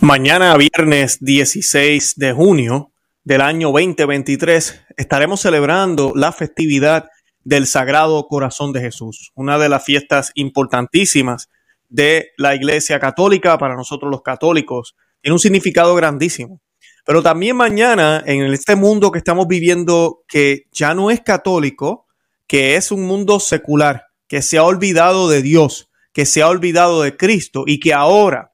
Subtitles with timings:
[0.00, 2.92] Mañana, viernes 16 de junio
[3.24, 7.10] del año 2023, estaremos celebrando la festividad
[7.42, 11.48] del Sagrado Corazón de Jesús, una de las fiestas importantísimas
[11.88, 14.94] de la Iglesia Católica para nosotros los católicos.
[15.20, 16.60] Tiene un significado grandísimo.
[17.04, 22.06] Pero también mañana, en este mundo que estamos viviendo, que ya no es católico,
[22.46, 27.02] que es un mundo secular, que se ha olvidado de Dios, que se ha olvidado
[27.02, 28.52] de Cristo y que ahora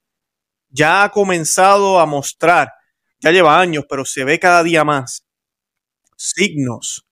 [0.75, 2.73] ya ha comenzado a mostrar,
[3.21, 5.25] ya lleva años, pero se ve cada día más,
[6.17, 7.07] signos,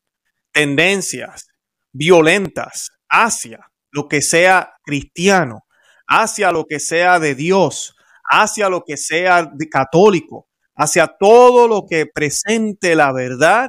[0.50, 1.46] tendencias
[1.92, 5.64] violentas hacia lo que sea cristiano,
[6.08, 7.94] hacia lo que sea de Dios,
[8.24, 13.68] hacia lo que sea de católico, hacia todo lo que presente la verdad,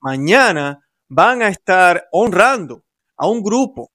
[0.00, 2.82] mañana van a estar honrando
[3.16, 3.91] a un grupo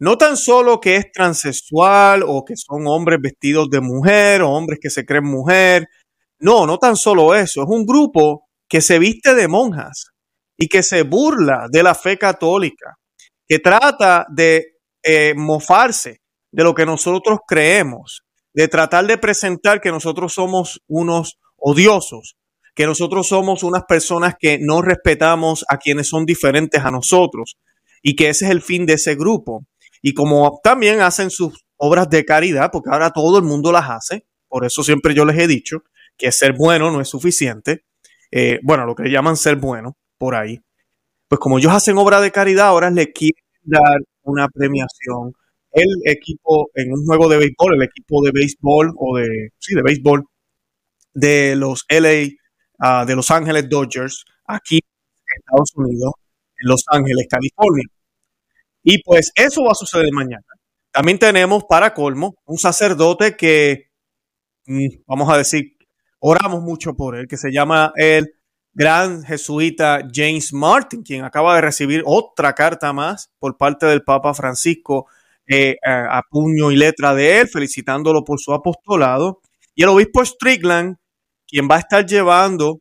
[0.00, 4.78] no tan solo que es transexual o que son hombres vestidos de mujer o hombres
[4.80, 5.88] que se creen mujer.
[6.38, 7.62] No, no tan solo eso.
[7.62, 10.12] Es un grupo que se viste de monjas
[10.56, 12.96] y que se burla de la fe católica,
[13.46, 16.20] que trata de eh, mofarse
[16.52, 18.22] de lo que nosotros creemos,
[18.54, 22.36] de tratar de presentar que nosotros somos unos odiosos,
[22.74, 27.56] que nosotros somos unas personas que no respetamos a quienes son diferentes a nosotros
[28.02, 29.64] y que ese es el fin de ese grupo.
[30.02, 34.26] Y como también hacen sus obras de caridad, porque ahora todo el mundo las hace,
[34.48, 35.82] por eso siempre yo les he dicho
[36.16, 37.84] que ser bueno no es suficiente.
[38.30, 40.60] Eh, bueno, lo que llaman ser bueno, por ahí.
[41.28, 45.32] Pues como ellos hacen obra de caridad, ahora le quieren dar una premiación.
[45.72, 49.82] El equipo en un juego de béisbol, el equipo de béisbol o de, sí, de
[49.82, 50.24] béisbol
[51.14, 52.30] de los LA,
[52.78, 56.12] ah, de Los Ángeles Dodgers, aquí en Estados Unidos,
[56.60, 57.84] en Los Ángeles, California.
[58.90, 60.46] Y pues eso va a suceder mañana.
[60.90, 63.90] También tenemos para colmo un sacerdote que,
[64.64, 65.76] mm, vamos a decir,
[66.20, 68.32] oramos mucho por él, que se llama el
[68.72, 74.32] gran jesuita James Martin, quien acaba de recibir otra carta más por parte del Papa
[74.32, 75.06] Francisco
[75.46, 79.42] eh, a, puño y letra de él, felicitándolo por su apostolado.
[79.74, 80.96] Y el obispo Strickland,
[81.46, 82.80] quien va a estar llevando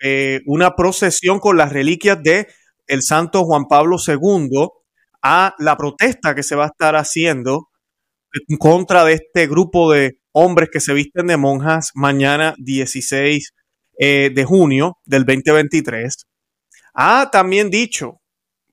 [0.00, 2.48] eh, una procesión con las reliquias de
[2.86, 4.70] el santo Juan Pablo II
[5.22, 7.68] a la protesta que se va a estar haciendo
[8.48, 13.52] en contra de este grupo de hombres que se visten de monjas mañana 16
[13.98, 16.26] eh, de junio del 2023.
[16.94, 18.20] Ha también dicho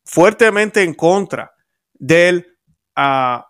[0.04, 1.52] fuertemente en contra
[1.94, 2.58] del
[2.98, 3.42] uh,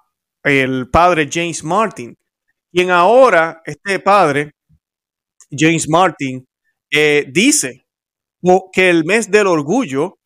[0.43, 2.17] el padre James Martin,
[2.71, 4.51] quien ahora, este padre,
[5.51, 6.45] James Martin,
[6.91, 7.85] eh, dice
[8.71, 10.17] que el mes del orgullo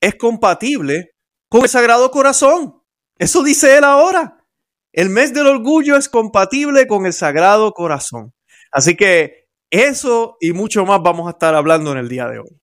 [0.00, 1.12] es compatible
[1.50, 2.80] con el Sagrado Corazón.
[3.18, 4.46] Eso dice él ahora.
[4.92, 8.32] El mes del orgullo es compatible con el Sagrado Corazón.
[8.70, 12.56] Así que eso y mucho más vamos a estar hablando en el día de hoy.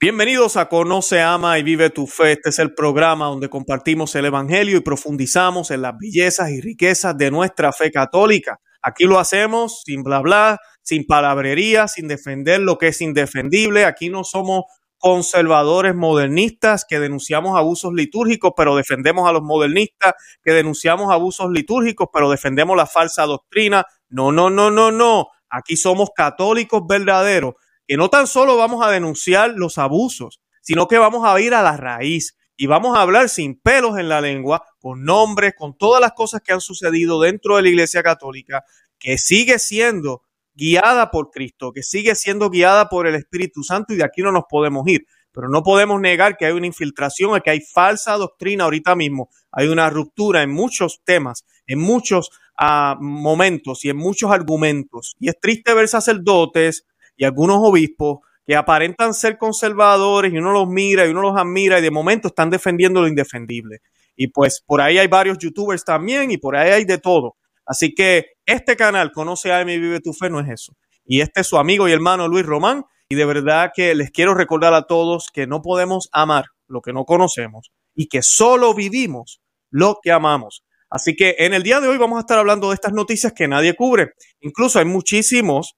[0.00, 2.32] Bienvenidos a Conoce, Ama y Vive tu Fe.
[2.32, 7.18] Este es el programa donde compartimos el Evangelio y profundizamos en las bellezas y riquezas
[7.18, 8.58] de nuestra fe católica.
[8.80, 10.58] Aquí lo hacemos sin bla bla,
[10.88, 13.84] sin palabrería, sin defender lo que es indefendible.
[13.84, 14.64] Aquí no somos
[14.96, 22.08] conservadores modernistas que denunciamos abusos litúrgicos, pero defendemos a los modernistas, que denunciamos abusos litúrgicos,
[22.10, 23.84] pero defendemos la falsa doctrina.
[24.08, 25.28] No, no, no, no, no.
[25.50, 27.56] Aquí somos católicos verdaderos,
[27.86, 31.60] que no tan solo vamos a denunciar los abusos, sino que vamos a ir a
[31.60, 36.00] la raíz y vamos a hablar sin pelos en la lengua, con nombres, con todas
[36.00, 38.64] las cosas que han sucedido dentro de la Iglesia Católica,
[38.98, 40.22] que sigue siendo
[40.58, 44.32] guiada por Cristo, que sigue siendo guiada por el Espíritu Santo y de aquí no
[44.32, 45.06] nos podemos ir.
[45.32, 49.68] Pero no podemos negar que hay una infiltración, que hay falsa doctrina ahorita mismo, hay
[49.68, 55.14] una ruptura en muchos temas, en muchos ah, momentos y en muchos argumentos.
[55.20, 56.86] Y es triste ver sacerdotes
[57.16, 61.78] y algunos obispos que aparentan ser conservadores y uno los mira y uno los admira
[61.78, 63.80] y de momento están defendiendo lo indefendible.
[64.16, 67.36] Y pues por ahí hay varios youtubers también y por ahí hay de todo.
[67.68, 70.72] Así que este canal, Conoce a y Vive tu Fe, no es eso.
[71.04, 72.84] Y este es su amigo y hermano Luis Román.
[73.10, 76.92] Y de verdad que les quiero recordar a todos que no podemos amar lo que
[76.92, 80.64] no conocemos y que solo vivimos lo que amamos.
[80.90, 83.48] Así que en el día de hoy vamos a estar hablando de estas noticias que
[83.48, 84.12] nadie cubre.
[84.40, 85.74] Incluso hay muchísimos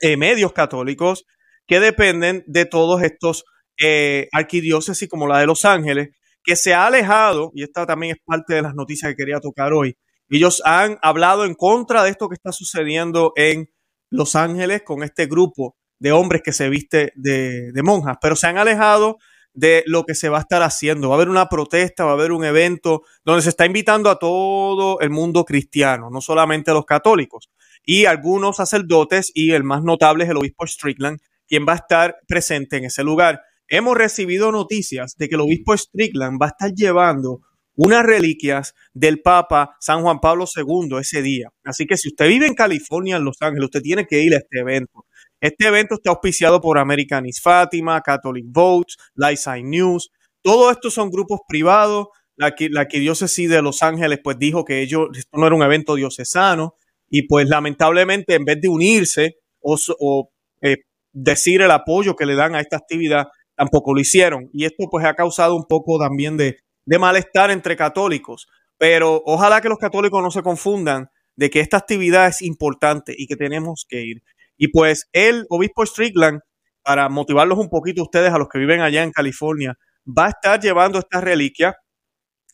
[0.00, 1.24] eh, medios católicos
[1.66, 3.44] que dependen de todos estos
[3.80, 6.10] eh, arquidiócesis como la de Los Ángeles,
[6.44, 9.72] que se ha alejado, y esta también es parte de las noticias que quería tocar
[9.72, 9.96] hoy,
[10.36, 13.70] ellos han hablado en contra de esto que está sucediendo en
[14.10, 18.58] Los Ángeles con este grupo de hombres que se viste de, monjas, pero se han
[18.58, 19.18] alejado
[19.52, 21.08] de lo que se va a estar haciendo.
[21.08, 24.18] Va a haber una protesta, va a haber un evento donde se está invitando a
[24.18, 27.50] todo el mundo cristiano, no solamente a los católicos,
[27.82, 32.18] y algunos sacerdotes, y el más notable es el obispo Strickland, quien va a estar
[32.28, 33.40] presente en ese lugar.
[33.66, 37.40] Hemos recibido noticias de que el obispo Strickland va a estar llevando
[37.78, 41.48] unas reliquias del Papa San Juan Pablo II ese día.
[41.64, 44.38] Así que si usted vive en California, en Los Ángeles, usted tiene que ir a
[44.38, 45.06] este evento.
[45.40, 50.10] Este evento está auspiciado por Americanis Fátima, Catholic Votes, Lightside News.
[50.42, 52.08] Todos estos son grupos privados.
[52.34, 55.94] La, la arquidiócesis de Los Ángeles pues dijo que ellos, esto no era un evento
[55.94, 56.74] diocesano
[57.08, 60.30] y pues lamentablemente en vez de unirse o,
[60.62, 60.78] eh,
[61.12, 64.50] decir el apoyo que le dan a esta actividad, tampoco lo hicieron.
[64.52, 66.58] Y esto pues ha causado un poco también de,
[66.88, 68.48] de malestar entre católicos.
[68.78, 73.26] Pero ojalá que los católicos no se confundan de que esta actividad es importante y
[73.26, 74.22] que tenemos que ir.
[74.56, 76.40] Y pues el obispo Strickland,
[76.82, 79.76] para motivarlos un poquito ustedes a los que viven allá en California,
[80.06, 81.76] va a estar llevando esta reliquia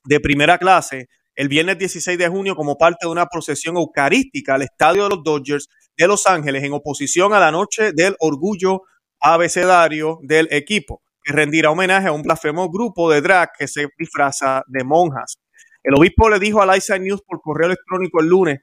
[0.05, 1.07] de primera clase
[1.37, 5.23] el viernes 16 de junio como parte de una procesión eucarística al estadio de los
[5.23, 8.83] Dodgers de Los Ángeles en oposición a la noche del orgullo
[9.21, 14.62] abecedario del equipo, que rendirá homenaje a un blasfemo grupo de drag que se disfraza
[14.67, 15.38] de monjas.
[15.82, 18.61] El obispo le dijo a Liza News por correo electrónico el lunes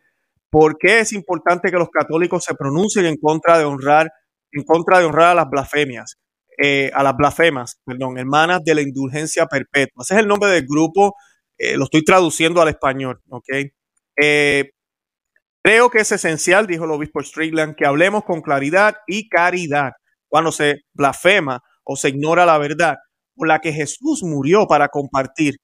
[0.51, 4.11] ¿Por qué es importante que los católicos se pronuncien en contra de honrar,
[4.51, 6.17] en contra de honrar a las blasfemias,
[6.61, 10.03] eh, a las blasfemas, perdón, hermanas de la indulgencia perpetua?
[10.03, 11.15] Ese es el nombre del grupo,
[11.57, 13.47] eh, lo estoy traduciendo al español, ¿ok?
[14.21, 14.71] Eh,
[15.63, 19.93] creo que es esencial, dijo el obispo Strickland, que hablemos con claridad y caridad
[20.27, 22.97] cuando se blasfema o se ignora la verdad
[23.35, 25.55] por la que Jesús murió para compartir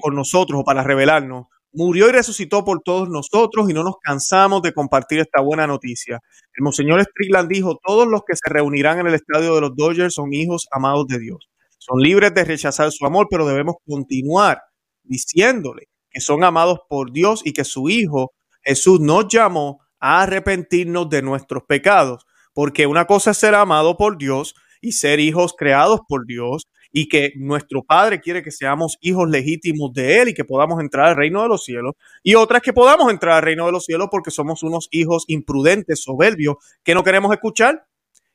[0.00, 4.62] con nosotros o para revelarnos murió y resucitó por todos nosotros y no nos cansamos
[4.62, 6.20] de compartir esta buena noticia.
[6.54, 10.14] El Monseñor Strickland dijo, todos los que se reunirán en el estadio de los Dodgers
[10.14, 11.48] son hijos amados de Dios.
[11.78, 14.60] Son libres de rechazar su amor, pero debemos continuar
[15.04, 18.32] diciéndole que son amados por Dios y que su Hijo
[18.62, 22.24] Jesús nos llamó a arrepentirnos de nuestros pecados.
[22.52, 27.08] Porque una cosa es ser amado por Dios y ser hijos creados por Dios y
[27.08, 31.16] que nuestro Padre quiere que seamos hijos legítimos de Él y que podamos entrar al
[31.16, 31.94] reino de los cielos.
[32.22, 35.24] Y otra es que podamos entrar al reino de los cielos porque somos unos hijos
[35.28, 37.84] imprudentes, soberbios, que no queremos escuchar.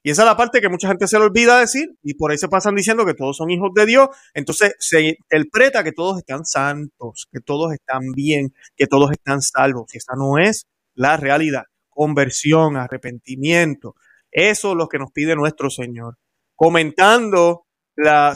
[0.05, 2.37] Y esa es la parte que mucha gente se le olvida decir y por ahí
[2.37, 4.09] se pasan diciendo que todos son hijos de Dios.
[4.33, 9.93] Entonces se interpreta que todos están santos, que todos están bien, que todos están salvos.
[9.93, 11.63] Y esa no es la realidad.
[11.89, 13.95] Conversión, arrepentimiento.
[14.29, 16.17] Eso es lo que nos pide nuestro Señor.
[16.63, 17.65] Comentando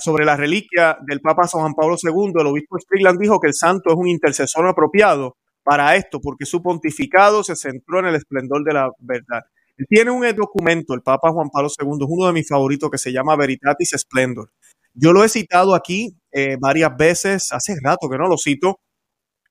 [0.01, 3.53] sobre la reliquia del Papa San Juan Pablo II, el obispo Strickland dijo que el
[3.53, 8.65] santo es un intercesor apropiado para esto, porque su pontificado se centró en el esplendor
[8.65, 9.43] de la verdad.
[9.87, 13.13] Tiene un documento, el Papa Juan Pablo II, es uno de mis favoritos, que se
[13.13, 14.51] llama Veritatis Splendor.
[14.93, 18.81] Yo lo he citado aquí eh, varias veces, hace rato que no lo cito,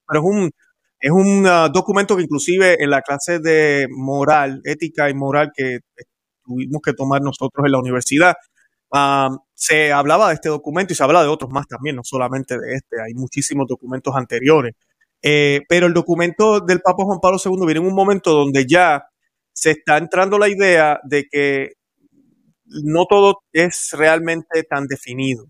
[0.07, 0.51] pero es un,
[1.01, 5.79] es un ah, documento que inclusive en la clase de moral, ética y moral que
[6.45, 8.35] tuvimos que tomar nosotros en la universidad,
[9.55, 12.75] se hablaba de este documento y se habla de otros más también, no solamente de
[12.75, 14.75] este, hay muchísimos documentos anteriores.
[15.23, 19.07] Eh, pero el documento del Papa Juan Pablo II viene en un momento donde ya
[19.53, 21.73] se está entrando la idea de que
[22.67, 25.47] no todo es realmente tan definido,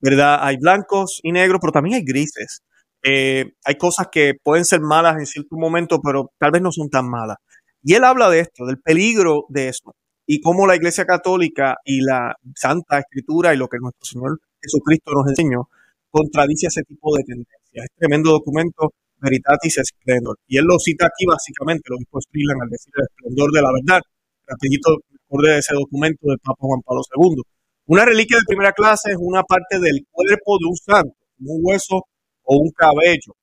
[0.00, 0.38] ¿verdad?
[0.42, 2.62] Hay blancos y negros, pero también hay grises.
[3.02, 6.90] Eh, hay cosas que pueden ser malas en cierto momento, pero tal vez no son
[6.90, 7.38] tan malas.
[7.82, 9.94] Y él habla de esto, del peligro de esto
[10.32, 15.10] y cómo la Iglesia Católica y la Santa Escritura y lo que nuestro Señor Jesucristo
[15.10, 15.68] nos enseñó
[16.08, 17.60] contradice ese tipo de tendencias.
[17.72, 20.38] Es tremendo documento, Veritatis Splendor.
[20.46, 23.72] Y él lo cita aquí básicamente, lo dijo Sprillan al decir el esplendor de la
[23.74, 24.00] verdad.
[24.46, 27.42] Rapidito recordé ese documento del Papa Juan Pablo II.
[27.86, 32.06] Una reliquia de primera clase es una parte del cuerpo de un santo, un hueso
[32.44, 33.34] o un cabello.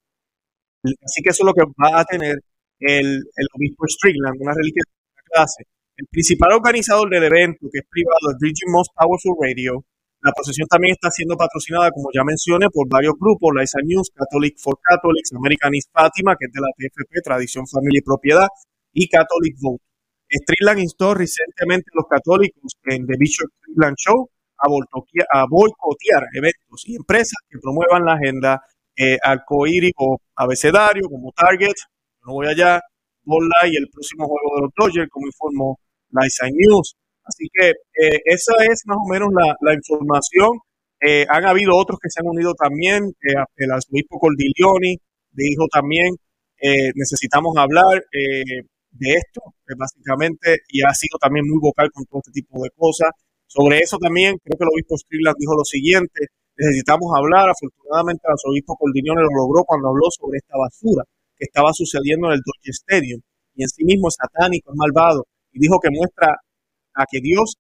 [1.04, 2.40] Así que eso es lo que va a tener
[2.80, 5.68] el, el obispo Strickland, una reliquia de primera clase.
[5.98, 9.84] El principal organizador del evento, que es privado, es Virgin Most Powerful Radio.
[10.22, 14.12] La procesión también está siendo patrocinada, como ya mencioné, por varios grupos, la ISA News,
[14.14, 18.48] Catholic for Catholics, American East Fatima, que es de la TFP, Tradición, Familia y Propiedad,
[18.94, 19.82] y Catholic Vote.
[20.30, 24.30] Streetland instó recientemente a los católicos en The Bishop Streetland Show
[24.62, 28.62] a, boicotear eventos y empresas que promuevan la agenda
[28.96, 31.74] eh, arcoíris o abecedario, como Target,
[32.22, 32.82] no voy allá,
[33.24, 35.80] Bola y el próximo juego de los Dodgers, como informó
[36.20, 36.96] Nice News.
[37.28, 40.60] Así que eh, esa es más o menos la, información.
[41.02, 43.04] Eh, han habido otros que se han unido también.
[43.22, 44.98] Eh, el arzobispo Cordiglioni
[45.32, 46.16] dijo también,
[46.96, 49.42] necesitamos hablar de esto,
[49.78, 53.12] básicamente, y ha sido también muy vocal con todo este tipo de cosas.
[53.46, 58.32] Sobre eso también creo que el obispo Strickland dijo lo siguiente, necesitamos hablar, afortunadamente el
[58.34, 61.04] arzobispo Cordinione lo logró cuando habló sobre esta basura
[61.38, 63.22] que estaba sucediendo en el Dodger Stadium
[63.54, 66.36] y en sí mismo es satánico, es malvado dijo que muestra
[66.94, 67.56] a que Dios,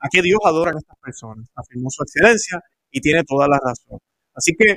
[0.00, 3.98] a que Dios adoran estas personas, afirmó su excelencia y tiene toda la razón.
[4.34, 4.76] Así que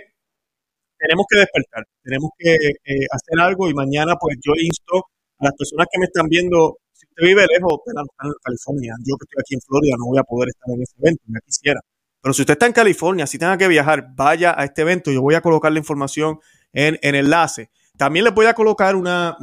[0.98, 5.06] tenemos que despertar, tenemos que eh, hacer algo y mañana pues yo insto
[5.40, 7.94] a las personas que me están viendo, si usted vive lejos, de
[8.42, 11.24] California, yo que estoy aquí en Florida no voy a poder estar en ese evento,
[11.28, 11.80] me quisiera.
[12.22, 15.12] Pero si usted está en California, si tenga que viajar, vaya a este evento.
[15.12, 16.40] Yo voy a colocar la información
[16.74, 17.70] en, en enlace.
[17.98, 19.38] También les voy a colocar una,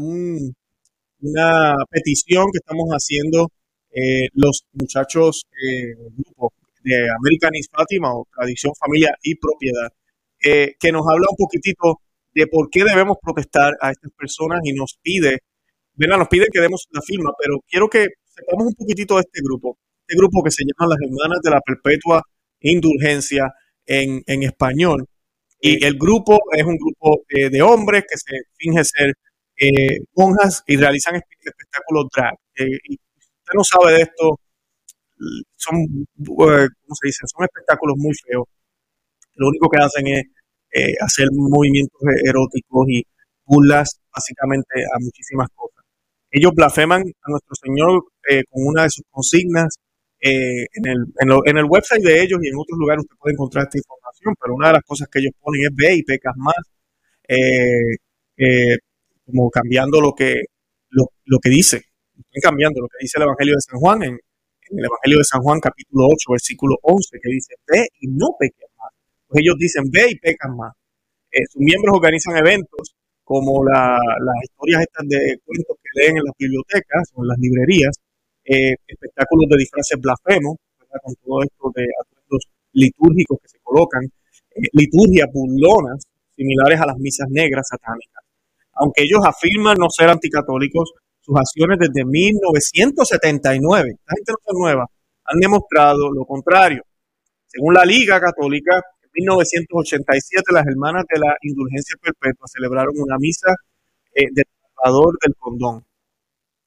[1.23, 3.49] una petición que estamos haciendo
[3.95, 6.53] eh, los muchachos eh, grupo
[6.83, 9.89] de American Fátima o Tradición, Familia y Propiedad,
[10.43, 12.01] eh, que nos habla un poquitito
[12.35, 15.39] de por qué debemos protestar a estas personas y nos pide,
[15.95, 16.19] ¿verdad?
[16.19, 19.79] Nos pide que demos la firma, pero quiero que sepamos un poquitito de este grupo,
[20.07, 22.23] este grupo que se llama las Hermanas de la Perpetua
[22.61, 23.53] Indulgencia
[23.87, 25.07] en, en español.
[25.61, 29.15] Y el grupo es un grupo de hombres que se finge ser
[29.57, 32.35] eh, monjas y realizan espectáculos drag.
[32.57, 34.41] Eh, usted no sabe de esto,
[35.57, 37.27] son, eh, ¿cómo se dice?
[37.27, 38.47] Son espectáculos muy feos.
[39.35, 40.25] Lo único que hacen es
[41.01, 43.03] hacer movimientos eróticos y
[43.45, 45.85] burlas básicamente a muchísimas cosas.
[46.31, 48.05] Ellos blasfeman a nuestro Señor
[48.51, 49.77] con una de sus consignas.
[50.21, 51.05] en, el,
[51.47, 54.55] en, el website de ellos y en otros lugares usted puede encontrar esta información, pero
[54.55, 56.55] una de las cosas que ellos ponen es ve y pecas más
[59.25, 60.43] como cambiando lo que,
[60.91, 61.83] lo, lo que dice,
[62.17, 64.19] están cambiando lo que dice el Evangelio de San Juan en,
[64.73, 68.69] el Evangelio de San Juan capítulo 8, versículo 11, que dice, ve y no peques
[68.79, 68.89] más.
[69.29, 70.73] Pues ellos dicen, ve y pecan más.
[71.31, 76.25] Eh, sus miembros organizan eventos como la, las historias estas de cuentos que leen en
[76.25, 77.93] las bibliotecas o en las librerías,
[78.45, 80.57] eh, espectáculos de disfraces blasfemos,
[80.89, 86.03] con todo esto de atuendos litúrgicos que se colocan, eh, liturgias burlonas
[86.35, 88.22] similares a las misas negras satánicas
[88.75, 94.87] aunque ellos afirman no ser anticatólicos, sus acciones desde 1979, esta gente no es nueva,
[95.25, 96.83] han demostrado lo contrario.
[97.47, 103.55] Según la Liga Católica, en 1987 las hermanas de la Indulgencia Perpetua celebraron una misa
[104.15, 105.85] eh, del Salvador del Condón.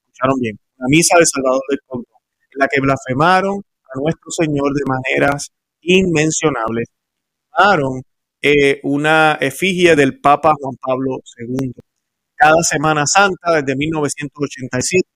[0.06, 2.20] Escucharon bien, una misa del Salvador del Condón,
[2.54, 6.88] en la que blasfemaron a nuestro Señor de maneras inmencionables.
[8.42, 11.74] Eh, una efigie del Papa Juan Pablo II
[12.36, 15.08] cada Semana Santa desde 1987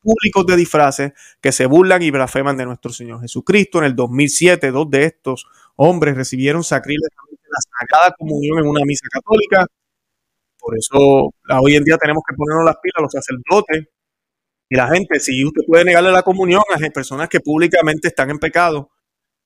[0.00, 3.78] públicos de disfraces que se burlan y blasfeman de nuestro Señor Jesucristo.
[3.78, 9.06] En el 2007, dos de estos hombres recibieron sacrílegamente la Sagrada Comunión en una misa
[9.10, 9.66] católica.
[10.58, 13.88] Por eso hoy en día tenemos que ponernos las pilas los sacerdotes
[14.68, 15.20] y la gente.
[15.20, 18.90] Si usted puede negarle la comunión a personas que públicamente están en pecado,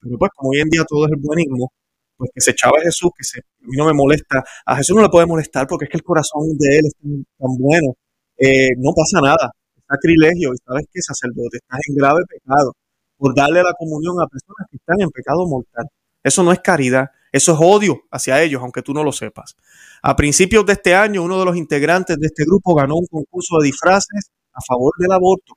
[0.00, 1.72] pero pues como hoy en día todo es el buenismo,
[2.16, 4.44] pues que se echaba a Jesús, que se, a mí no me molesta.
[4.66, 7.56] A Jesús no le puede molestar porque es que el corazón de él es tan,
[7.58, 7.94] bueno.
[8.38, 12.74] Eh, no pasa nada, es sacrilegio y sabes que sacerdote estás en grave pecado
[13.16, 15.86] por darle la comunión a personas que están en pecado mortal.
[16.22, 19.56] Eso no es caridad, eso es odio hacia ellos, aunque tú no lo sepas.
[20.02, 23.58] A principios de este año, uno de los integrantes de este grupo ganó un concurso
[23.58, 25.54] de disfraces a favor del aborto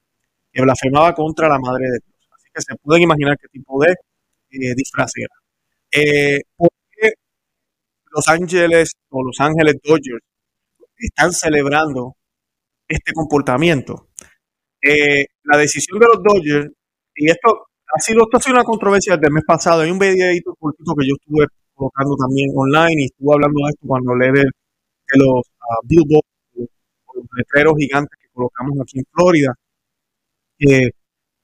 [0.52, 2.30] que blasfemaba contra la madre de Dios.
[2.36, 5.36] Así que se pueden imaginar qué tipo de eh, disfraz era.
[5.92, 7.14] Eh, ¿Por qué
[8.12, 10.24] Los Ángeles o Los Ángeles Dodgers
[10.98, 12.16] están celebrando
[12.88, 14.10] este comportamiento?
[14.82, 16.72] Eh, la decisión de los Dodgers,
[17.16, 19.82] y esto ha sido, esto ha sido una controversia desde el mes pasado.
[19.82, 23.88] Hay un videito cortito que yo estuve colocando también online y estuve hablando de esto
[23.88, 29.56] cuando le de, de los uh, billboards, los letreros gigantes que colocamos aquí en Florida.
[30.60, 30.92] Eh,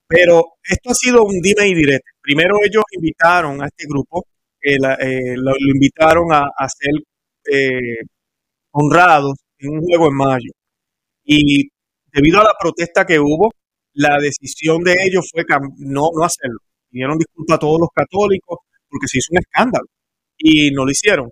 [0.07, 2.11] pero esto ha sido un dime y directo.
[2.21, 4.25] Primero ellos invitaron a este grupo
[4.63, 6.93] eh, lo, invitaron a, ser
[7.51, 8.03] eh,
[8.71, 10.51] honrados en un juego en mayo.
[11.25, 11.69] Y
[12.11, 13.51] debido a la protesta que hubo,
[13.93, 15.43] la decisión de ellos fue
[15.77, 16.59] no, no hacerlo.
[16.89, 19.87] Pidieron disculpas a todos los católicos porque se hizo un escándalo
[20.37, 21.29] y no lo hicieron.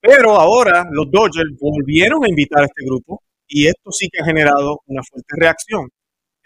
[0.00, 4.26] Pero ahora los Dodgers volvieron a invitar a este grupo y esto sí que ha
[4.26, 5.88] generado una fuerte reacción.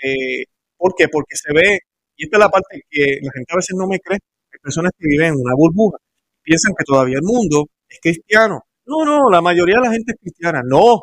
[0.02, 0.44] Eh,
[0.76, 1.08] ¿Por qué?
[1.08, 1.80] Porque se ve,
[2.16, 4.18] y esta es la parte que la gente a veces no me cree,
[4.60, 5.98] personas que viven en una burbuja.
[6.42, 8.62] Piensan que todavía el mundo es cristiano.
[8.86, 10.62] No, no, la mayoría de la gente es cristiana.
[10.64, 11.02] No,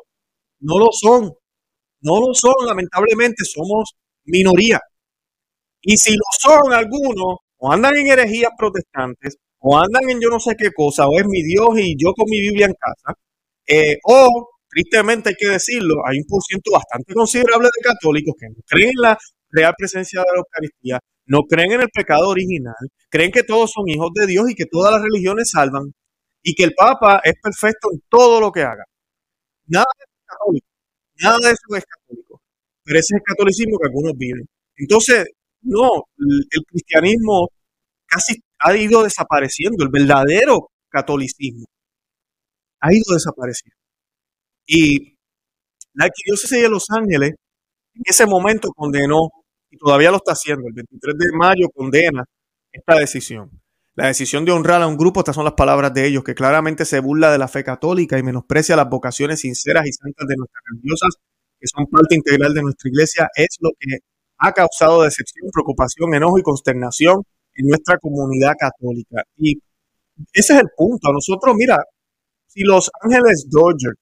[0.62, 1.32] no lo son.
[2.02, 3.96] No lo son, lamentablemente, somos
[4.26, 4.80] minoría.
[5.82, 10.40] Y si lo son algunos, o andan en herejías protestantes, o andan en yo no
[10.40, 13.18] sé qué cosa, o es mi Dios y yo con mi Biblia en casa,
[13.68, 18.56] eh, o tristemente hay que decirlo, hay un porcentaje bastante considerable de católicos que no
[18.68, 19.18] creen en la
[19.50, 22.76] real presencia de la Eucaristía, no creen en el pecado original,
[23.10, 25.94] creen que todos son hijos de Dios y que todas las religiones salvan
[26.44, 28.86] y que el Papa es perfecto en todo lo que haga.
[29.68, 30.68] Nada de eso es católico,
[31.22, 32.42] nada de eso es católico,
[32.84, 34.48] pero ese es el catolicismo que algunos viven.
[34.78, 35.26] Entonces,
[35.62, 37.50] no, el cristianismo
[38.06, 41.66] casi ha ido desapareciendo, el verdadero catolicismo
[42.80, 43.76] ha ido desapareciendo.
[44.66, 45.18] Y
[45.94, 47.34] la arquidiócesis de Los Ángeles
[47.98, 49.30] en ese momento condenó,
[49.70, 52.24] y todavía lo está haciendo, el 23 de mayo condena
[52.72, 53.50] esta decisión.
[53.96, 56.86] La decisión de honrar a un grupo, estas son las palabras de ellos, que claramente
[56.86, 60.64] se burla de la fe católica y menosprecia las vocaciones sinceras y santas de nuestras
[60.72, 61.16] religiosas,
[61.60, 63.98] que son parte integral de nuestra iglesia, es lo que
[64.38, 67.24] ha causado decepción, preocupación, enojo y consternación
[67.56, 69.24] en nuestra comunidad católica.
[69.36, 69.60] Y
[70.32, 71.12] ese es el punto.
[71.12, 71.78] Nosotros, mira,
[72.46, 73.98] si los Ángeles Dodgers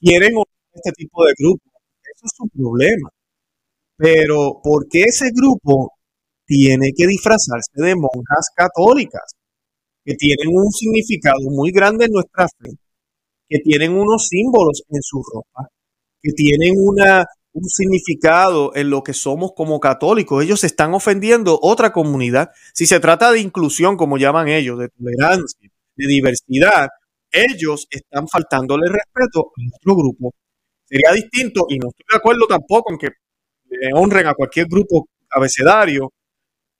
[0.00, 0.32] quieren
[0.72, 1.62] este tipo de grupo,
[2.24, 3.10] es su problema.
[3.96, 5.92] Pero, ¿por qué ese grupo
[6.46, 9.32] tiene que disfrazarse de monjas católicas?
[10.04, 12.70] Que tienen un significado muy grande en nuestra fe,
[13.48, 15.68] que tienen unos símbolos en su ropa,
[16.22, 20.44] que tienen una, un significado en lo que somos como católicos.
[20.44, 22.50] Ellos están ofendiendo otra comunidad.
[22.74, 26.88] Si se trata de inclusión, como llaman ellos, de tolerancia, de diversidad,
[27.30, 30.34] ellos están faltándole respeto a nuestro grupo.
[30.84, 33.08] Sería distinto, y no estoy de acuerdo tampoco en que
[33.94, 36.12] honren a cualquier grupo abecedario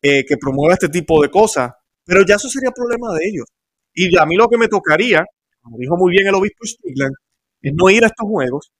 [0.02, 1.72] eh, que promueva este tipo de cosas,
[2.04, 3.46] pero ya eso sería problema de ellos.
[3.94, 5.24] Y a mí lo que me tocaría,
[5.62, 7.14] como dijo muy bien el obispo Strickland,
[7.62, 8.70] es no ir a estos juegos,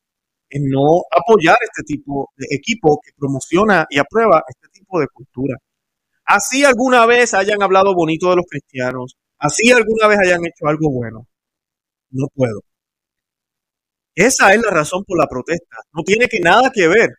[0.48, 5.56] es no apoyar este tipo de equipo que promociona y aprueba este tipo de cultura.
[6.26, 10.90] Así alguna vez hayan hablado bonito de los cristianos, así alguna vez hayan hecho algo
[10.92, 11.26] bueno.
[12.10, 12.60] No puedo.
[14.14, 15.76] Esa es la razón por la protesta.
[15.92, 17.10] No tiene que nada que ver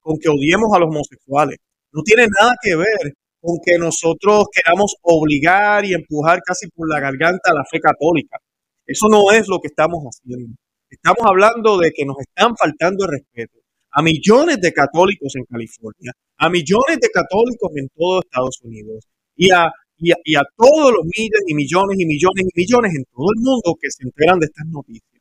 [0.00, 1.58] con que odiemos a los homosexuales.
[1.92, 7.00] No tiene nada que ver con que nosotros queramos obligar y empujar casi por la
[7.00, 8.38] garganta a la fe católica.
[8.86, 10.54] Eso no es lo que estamos haciendo.
[10.90, 13.58] Estamos hablando de que nos están faltando el respeto
[13.94, 19.50] a millones de católicos en California, a millones de católicos en todo Estados Unidos y
[19.52, 23.40] a, y a, todos los miles y millones y millones y millones en todo el
[23.40, 25.13] mundo que se enteran de estas noticias.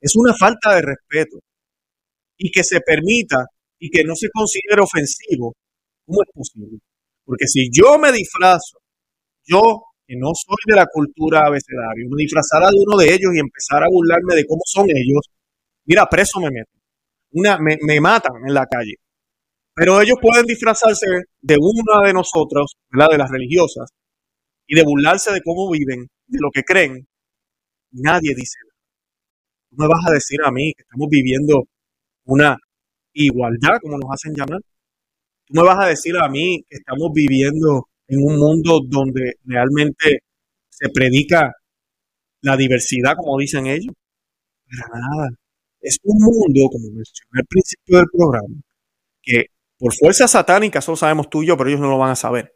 [0.00, 1.38] Es una falta de respeto
[2.36, 3.46] y que se permita
[3.78, 5.54] y que no se considere ofensivo.
[6.06, 6.78] ¿Cómo es posible?
[7.24, 8.78] Porque si yo me disfrazo,
[9.44, 13.40] yo que no soy de la cultura abecedario, me disfrazara de uno de ellos y
[13.40, 15.20] empezara a burlarme de cómo son ellos,
[15.84, 16.70] mira, preso me meto.
[17.32, 18.94] Una, me, me matan en la calle.
[19.74, 21.06] Pero ellos pueden disfrazarse
[21.40, 23.90] de una de nosotros, de las religiosas,
[24.66, 27.06] y de burlarse de cómo viven, de lo que creen.
[27.92, 28.58] Nadie dice.
[29.70, 31.64] Tú me vas a decir a mí que estamos viviendo
[32.24, 32.56] una
[33.12, 34.60] igualdad, como nos hacen llamar.
[35.46, 40.20] Tú me vas a decir a mí que estamos viviendo en un mundo donde realmente
[40.70, 41.52] se predica
[42.42, 43.94] la diversidad, como dicen ellos.
[44.70, 45.30] Para nada.
[45.80, 48.54] Es un mundo, como mencioné al principio del programa,
[49.22, 49.46] que
[49.78, 52.16] por fuerza satánica, eso lo sabemos tú y yo, pero ellos no lo van a
[52.16, 52.54] saber.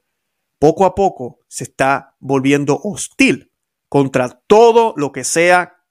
[0.58, 3.52] Poco a poco se está volviendo hostil
[3.88, 5.81] contra todo lo que sea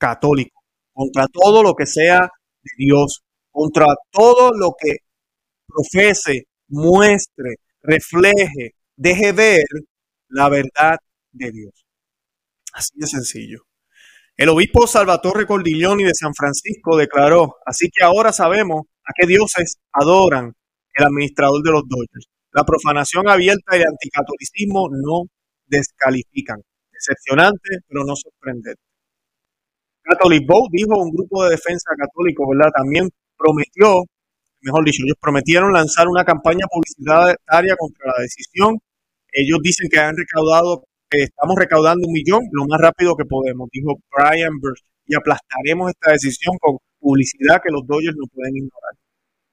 [0.00, 2.20] católico, contra todo lo que sea
[2.62, 4.96] de Dios, contra todo lo que
[5.68, 9.64] profese, muestre, refleje deje ver
[10.28, 10.98] la verdad
[11.32, 11.72] de Dios.
[12.72, 13.62] Así de sencillo.
[14.36, 19.76] El obispo Salvatore Cordiglioni de San Francisco declaró, así que ahora sabemos a qué dioses
[19.92, 20.52] adoran
[20.94, 22.26] el administrador de los Dodgers.
[22.52, 25.22] La profanación abierta y el anticatolicismo no
[25.66, 26.60] descalifican.
[26.92, 28.82] Decepcionante, pero no sorprendente.
[30.10, 32.70] Catholic Vote dijo un grupo de defensa católico, ¿verdad?
[32.76, 34.04] También prometió,
[34.60, 38.78] mejor dicho, ellos prometieron lanzar una campaña publicitaria contra la decisión
[39.32, 43.98] ellos dicen que han recaudado, estamos recaudando un millón lo más rápido que podemos, dijo
[44.10, 48.94] Brian Burst, y aplastaremos esta decisión con publicidad que los Dodgers no pueden ignorar.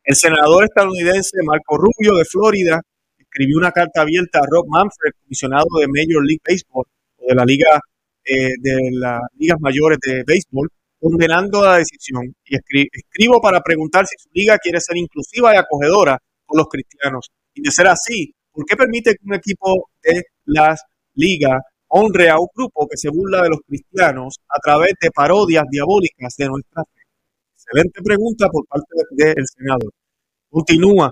[0.03, 2.81] El senador estadounidense Marco Rubio de Florida
[3.17, 6.85] escribió una carta abierta a Rob Manfred, comisionado de Major League Baseball
[7.17, 7.79] o de la liga
[8.27, 12.33] eh, de las ligas mayores de béisbol, condenando la decisión.
[12.45, 17.29] Y escribo para preguntar si su liga quiere ser inclusiva y acogedora con los cristianos.
[17.53, 20.81] Y de ser así, ¿Por qué permite que un equipo de las
[21.13, 25.63] ligas honre a un grupo que se burla de los cristianos a través de parodias
[25.69, 27.01] diabólicas de nuestra fe?
[27.53, 29.91] Excelente pregunta por parte del senador.
[30.49, 31.11] Continúa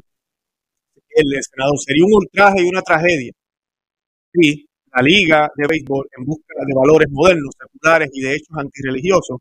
[1.10, 1.78] el senador.
[1.78, 3.32] Sería un ultraje y una tragedia
[4.34, 4.65] si
[4.96, 9.40] la liga de béisbol, en busca de valores modernos, seculares y de hechos antirreligiosos,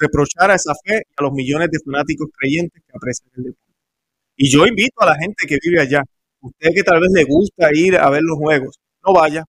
[0.00, 3.72] reprochara esa fe a los millones de fanáticos creyentes que aprecian el deporte.
[4.36, 6.02] Y yo invito a la gente que vive allá,
[6.40, 9.44] usted que tal vez le gusta ir a ver los juegos, no vaya,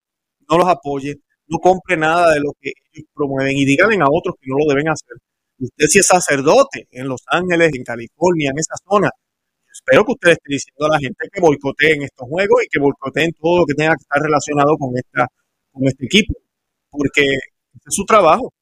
[0.49, 1.15] no los apoye,
[1.47, 4.73] no compre nada de lo que ellos promueven y díganle a otros que no lo
[4.73, 5.17] deben hacer.
[5.59, 9.09] Usted si es sacerdote en Los Ángeles, en California, en esa zona,
[9.75, 13.31] espero que usted esté diciendo a la gente que boicoteen estos juegos y que boicoteen
[13.33, 15.27] todo lo que tenga que estar relacionado con, esta,
[15.71, 16.33] con este equipo,
[16.89, 18.53] porque ese es su trabajo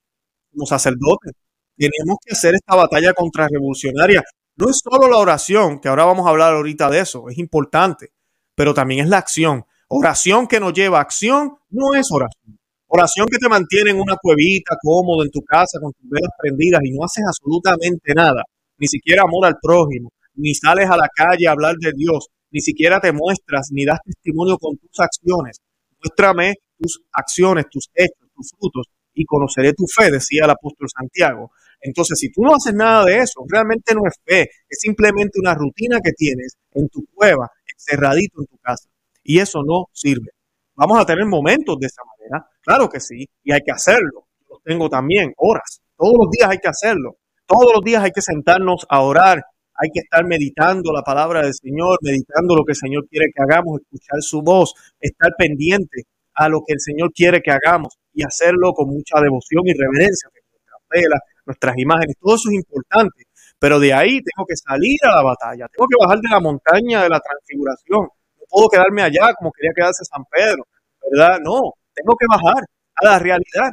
[0.52, 1.32] como sacerdote.
[1.78, 4.24] Tenemos que hacer esta batalla contrarrevolucionaria.
[4.56, 8.12] No es solo la oración, que ahora vamos a hablar ahorita de eso, es importante,
[8.56, 9.66] pero también es la acción.
[9.88, 12.58] Oración que nos lleva a acción no es oración.
[12.88, 16.82] Oración que te mantiene en una cuevita cómodo en tu casa con tus velas prendidas
[16.84, 18.44] y no haces absolutamente nada,
[18.78, 22.62] ni siquiera amor al prójimo, ni sales a la calle a hablar de Dios, ni
[22.62, 25.58] siquiera te muestras, ni das testimonio con tus acciones.
[26.04, 31.52] Muéstrame tus acciones, tus hechos, tus frutos, y conoceré tu fe, decía el apóstol Santiago.
[31.82, 35.54] Entonces, si tú no haces nada de eso, realmente no es fe, es simplemente una
[35.54, 38.90] rutina que tienes en tu cueva, encerradito en tu casa.
[39.24, 40.32] Y eso no sirve.
[40.76, 44.28] Vamos a tener momentos de esa manera, claro que sí, y hay que hacerlo.
[44.50, 47.18] Yo tengo también horas, todos los días hay que hacerlo.
[47.46, 49.44] Todos los días hay que sentarnos a orar,
[49.76, 53.42] hay que estar meditando la palabra del Señor, meditando lo que el Señor quiere que
[53.42, 56.04] hagamos, escuchar su voz, estar pendiente
[56.36, 60.30] a lo que el Señor quiere que hagamos y hacerlo con mucha devoción y reverencia,
[60.34, 63.24] nuestras velas, nuestras imágenes, todo eso es importante.
[63.60, 67.04] Pero de ahí tengo que salir a la batalla, tengo que bajar de la montaña
[67.04, 68.02] de la transfiguración.
[68.02, 70.68] No puedo quedarme allá como quería quedarse San Pedro,
[71.12, 71.40] ¿verdad?
[71.40, 72.64] No, tengo que bajar
[72.96, 73.72] a la realidad.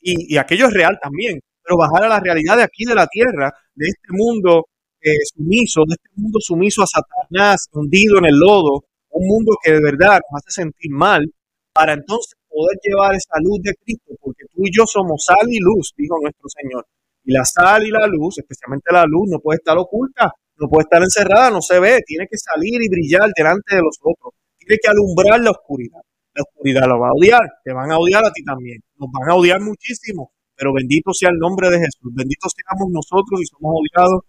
[0.00, 3.52] Y, aquello es real también, pero bajar a la realidad de aquí, de la tierra,
[3.74, 4.68] de este mundo
[5.04, 9.72] eh, sumiso, de este mundo sumiso a Satanás, hundido en el lodo, un mundo que
[9.72, 11.30] de verdad nos hace sentir mal,
[11.74, 15.58] para entonces poder llevar esa luz de Cristo, porque tú y yo somos sal y
[15.60, 16.86] luz, dijo nuestro Señor.
[17.24, 20.84] Y la sal y la luz, especialmente la luz, no puede estar oculta, no puede
[20.84, 24.78] estar encerrada, no se ve, tiene que salir y brillar delante de los otros, tiene
[24.80, 26.00] que alumbrar la oscuridad.
[26.34, 29.30] La oscuridad lo va a odiar, te van a odiar a ti también, nos van
[29.30, 33.74] a odiar muchísimo, pero bendito sea el nombre de Jesús, bendito seamos nosotros y somos
[33.78, 34.22] odiados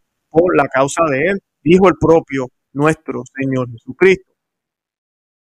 [0.56, 4.34] la causa de Él, dijo el propio nuestro Señor Jesucristo.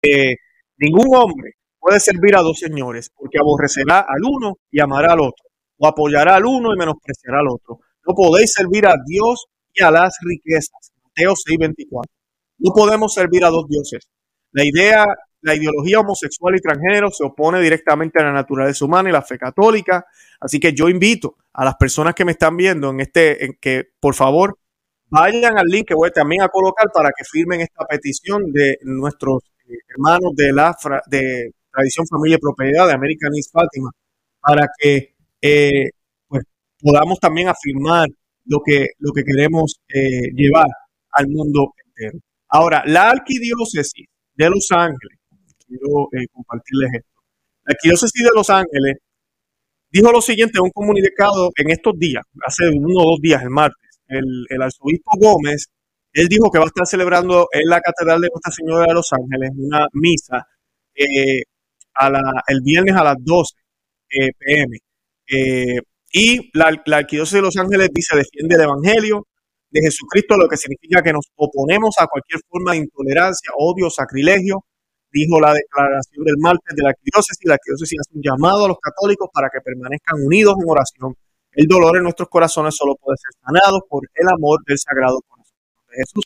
[0.03, 0.37] Eh,
[0.79, 5.45] ningún hombre puede servir a dos señores, porque aborrecerá al uno y amará al otro,
[5.79, 7.81] o apoyará al uno y menospreciará al otro.
[8.07, 10.93] No podéis servir a Dios y a las riquezas.
[11.03, 12.11] Mateo 6:24.
[12.59, 14.09] No podemos servir a dos dioses.
[14.53, 15.05] La idea,
[15.41, 19.37] la ideología homosexual y transgénero se opone directamente a la naturaleza humana y la fe
[19.37, 20.07] católica.
[20.41, 23.89] Así que yo invito a las personas que me están viendo en este, en que
[24.01, 24.59] por favor
[25.09, 29.43] vayan al link que voy también a colocar para que firmen esta petición de nuestros
[29.69, 33.91] eh, hermanos de la de Tradición, Familia y Propiedad de American East Fátima,
[34.41, 35.91] para que eh,
[36.29, 36.45] pues,
[36.81, 38.09] podamos también afirmar
[38.47, 40.69] lo que, lo que queremos eh, llevar
[41.11, 42.19] al mundo entero.
[42.49, 45.19] Ahora, la arquidiócesis de Los Ángeles,
[45.67, 47.23] quiero compartirles esto.
[47.65, 48.99] La arquidiócesis de Los Ángeles
[49.91, 53.51] dijo lo siguiente en un comunicado en estos días, hace uno o dos días, el
[53.51, 53.84] martes.
[54.09, 55.67] El, arzobispo Gómez,
[56.13, 59.11] él dijo que va a estar celebrando en la Catedral de Nuestra Señora de Los
[59.13, 60.47] Ángeles una misa
[60.95, 61.43] eh,
[62.49, 63.55] el viernes a las 12
[64.11, 64.79] eh, pm.
[65.27, 65.81] Eh,
[66.13, 69.27] y la, la Arquidiócesis de Los Ángeles dice, defiende el Evangelio
[69.71, 74.65] de Jesucristo, lo que significa que nos oponemos a cualquier forma de intolerancia, odio, sacrilegio.
[75.11, 77.45] Dijo la declaración del martes de la Arquidiócesis.
[77.45, 81.15] La Arquidiócesis hace un llamado a los católicos para que permanezcan unidos en oración.
[81.55, 85.55] El dolor en nuestros corazones solo puede ser sanado por el amor del Sagrado Corazón
[85.89, 86.25] de Jesús.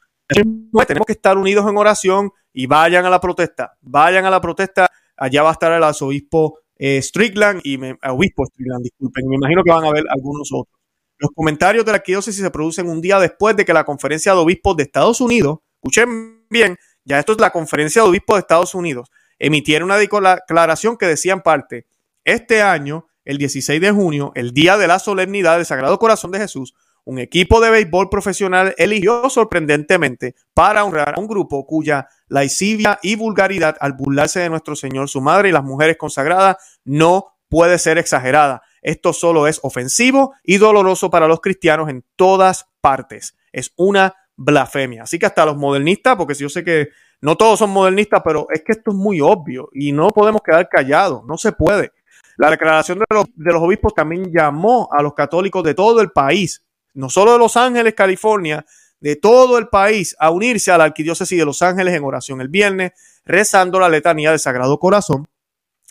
[0.86, 3.76] Tenemos que estar unidos en oración y vayan a la protesta.
[3.80, 4.88] Vayan a la protesta
[5.18, 9.26] Allá va a estar el arzobispo eh, Strickland y me, obispo Strickland, disculpen.
[9.28, 10.78] Me imagino que van a ver algunos otros.
[11.18, 14.38] Los comentarios de la arquidiócesis se producen un día después de que la conferencia de
[14.38, 18.76] obispos de Estados Unidos, escuchen bien, ya esto es la conferencia de obispos de Estados
[18.76, 19.10] Unidos,
[19.40, 21.86] emitiera una declaración que decía en parte,
[22.24, 26.38] este año, el 16 de junio, el día de la solemnidad del Sagrado Corazón de
[26.38, 32.98] Jesús, un equipo de béisbol profesional eligió sorprendentemente para honrar a un grupo cuya laicivia
[33.02, 37.78] y vulgaridad al burlarse de nuestro Señor, su madre y las mujeres consagradas no puede
[37.78, 38.62] ser exagerada.
[38.80, 43.36] Esto solo es ofensivo y doloroso para los cristianos en todas partes.
[43.52, 45.02] Es una blasfemia.
[45.02, 46.88] Así que hasta los modernistas, porque yo sé que
[47.20, 50.66] no todos son modernistas, pero es que esto es muy obvio y no podemos quedar
[50.70, 51.92] callados, no se puede.
[52.38, 57.10] La declaración de los, obispos también llamó a los católicos de todo el país, no
[57.10, 58.64] solo de Los Ángeles, California,
[59.00, 62.48] de todo el país a unirse a la Arquidiócesis de Los Ángeles en oración el
[62.48, 62.92] viernes,
[63.24, 65.26] rezando la letanía del Sagrado Corazón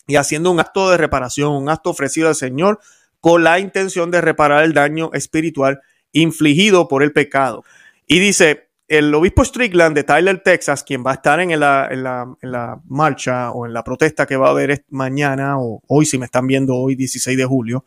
[0.06, 2.80] y haciendo un acto de reparación, un acto ofrecido al Señor
[3.20, 5.82] con la intención de reparar el daño espiritual
[6.12, 7.62] infligido por el pecado.
[8.06, 13.50] Y dice, el obispo Strickland de Tyler, Texas, quien va a estar en la, marcha
[13.52, 16.74] o en la protesta que va a haber mañana o hoy, si me están viendo
[16.74, 17.84] hoy, 16 de julio,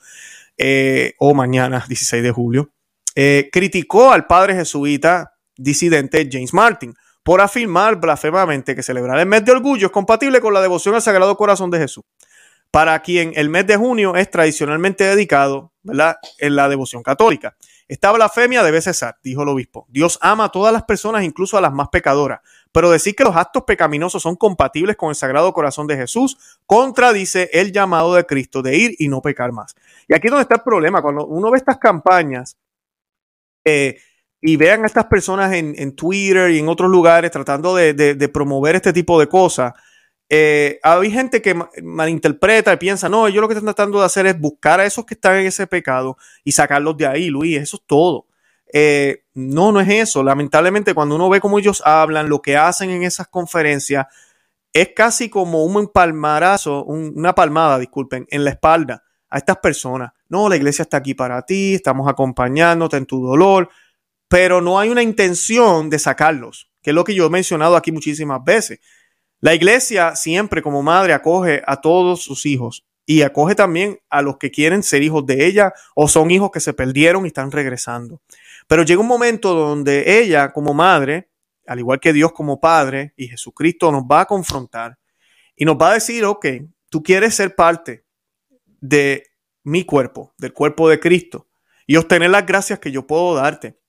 [0.58, 2.70] eh, o mañana, 16 de julio,
[3.16, 9.44] eh, criticó al padre jesuita disidente James Martin por afirmar blasfemamente que celebrar el mes
[9.44, 12.04] de orgullo es compatible con la devoción al Sagrado Corazón de Jesús,
[12.70, 16.18] para quien el mes de junio es tradicionalmente dedicado ¿verdad?
[16.38, 17.56] en la devoción católica.
[17.92, 19.86] Esta blasfemia debe cesar, dijo el obispo.
[19.90, 22.40] Dios ama a todas las personas, incluso a las más pecadoras.
[22.72, 27.50] Pero decir que los actos pecaminosos son compatibles con el Sagrado Corazón de Jesús contradice
[27.52, 29.76] el llamado de Cristo de ir y no pecar más.
[30.08, 31.02] Y aquí es donde está el problema.
[31.02, 32.56] Cuando uno ve estas campañas
[33.66, 33.98] eh,
[34.40, 38.94] y vean a estas personas en, Twitter y en otros lugares tratando de promover este
[38.94, 39.74] tipo de cosas,
[40.34, 44.26] eh, hay gente que malinterpreta y piensa, no, ellos lo que están tratando de hacer
[44.28, 47.76] es buscar a esos que están en ese pecado y sacarlos de ahí, Luis, eso
[47.76, 48.28] es todo.
[48.72, 50.24] Eh, no, no es eso.
[50.24, 54.06] Lamentablemente, cuando uno ve cómo ellos hablan, lo que hacen en esas conferencias,
[54.72, 60.14] es casi como un palmarazo, una palmada, disculpen, en la espalda a estas personas.
[60.30, 63.70] No, la iglesia está aquí para ti, estamos acompañándote en tu dolor,
[64.30, 67.92] pero no hay una intención de sacarlos, que es lo que yo he mencionado aquí
[67.92, 68.80] muchísimas veces.
[69.42, 74.38] La iglesia siempre como madre acoge a todos sus hijos y acoge también a los
[74.38, 78.22] que quieren ser hijos de ella o son hijos que se perdieron y están regresando.
[78.68, 81.32] Pero llega un momento donde ella como madre,
[81.66, 85.00] al igual que Dios como padre y Jesucristo nos va a confrontar
[85.56, 86.46] y nos va a decir, ok,
[86.92, 88.06] tú quieres ser parte
[88.80, 89.24] de
[89.64, 91.48] mi cuerpo, del cuerpo de Cristo
[91.88, 93.80] y obtener las gracias que yo puedo darte.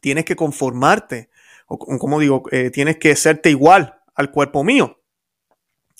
[0.00, 1.28] Tienes que conformarte,
[1.66, 5.02] o como digo, eh, tienes que serte igual al cuerpo mío.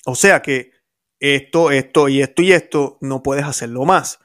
[0.05, 0.71] O sea que
[1.19, 4.19] esto, esto y esto y esto no puedes hacerlo más.